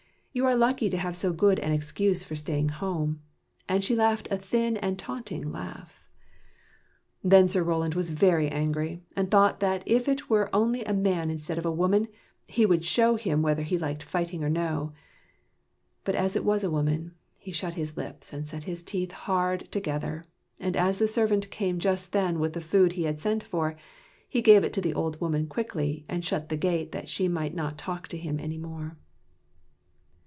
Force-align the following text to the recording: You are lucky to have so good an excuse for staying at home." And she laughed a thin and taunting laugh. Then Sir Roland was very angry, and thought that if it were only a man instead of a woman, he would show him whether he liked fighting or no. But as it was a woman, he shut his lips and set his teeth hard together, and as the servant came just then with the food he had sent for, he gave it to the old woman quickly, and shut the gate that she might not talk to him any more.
You 0.33 0.45
are 0.45 0.55
lucky 0.55 0.89
to 0.89 0.95
have 0.97 1.17
so 1.17 1.33
good 1.33 1.59
an 1.59 1.73
excuse 1.73 2.23
for 2.23 2.35
staying 2.37 2.69
at 2.69 2.73
home." 2.75 3.21
And 3.67 3.83
she 3.83 3.97
laughed 3.97 4.29
a 4.31 4.37
thin 4.37 4.77
and 4.77 4.97
taunting 4.97 5.51
laugh. 5.51 6.01
Then 7.21 7.49
Sir 7.49 7.61
Roland 7.63 7.95
was 7.95 8.11
very 8.11 8.47
angry, 8.47 9.03
and 9.13 9.29
thought 9.29 9.59
that 9.59 9.83
if 9.85 10.07
it 10.07 10.29
were 10.29 10.49
only 10.55 10.85
a 10.85 10.93
man 10.93 11.29
instead 11.29 11.57
of 11.57 11.65
a 11.65 11.69
woman, 11.71 12.07
he 12.47 12.65
would 12.65 12.85
show 12.85 13.17
him 13.17 13.41
whether 13.41 13.63
he 13.63 13.77
liked 13.77 14.03
fighting 14.03 14.41
or 14.41 14.49
no. 14.49 14.93
But 16.05 16.15
as 16.15 16.37
it 16.37 16.45
was 16.45 16.63
a 16.63 16.71
woman, 16.71 17.13
he 17.37 17.51
shut 17.51 17.75
his 17.75 17.97
lips 17.97 18.31
and 18.31 18.47
set 18.47 18.63
his 18.63 18.83
teeth 18.83 19.11
hard 19.11 19.69
together, 19.69 20.23
and 20.61 20.77
as 20.77 20.97
the 20.99 21.09
servant 21.09 21.51
came 21.51 21.77
just 21.77 22.13
then 22.13 22.39
with 22.39 22.53
the 22.53 22.61
food 22.61 22.93
he 22.93 23.03
had 23.03 23.19
sent 23.19 23.43
for, 23.43 23.75
he 24.29 24.41
gave 24.41 24.63
it 24.63 24.71
to 24.71 24.81
the 24.81 24.93
old 24.93 25.19
woman 25.19 25.45
quickly, 25.45 26.05
and 26.07 26.23
shut 26.23 26.47
the 26.47 26.55
gate 26.55 26.93
that 26.93 27.09
she 27.09 27.27
might 27.27 27.53
not 27.53 27.77
talk 27.77 28.07
to 28.07 28.17
him 28.17 28.39
any 28.39 28.57
more. 28.57 28.95